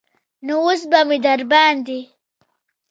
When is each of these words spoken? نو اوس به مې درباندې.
نو 0.45 0.55
اوس 0.65 0.81
به 0.91 0.99
مې 1.07 1.17
درباندې. 1.25 1.99